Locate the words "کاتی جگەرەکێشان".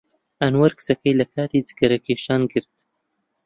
1.33-2.41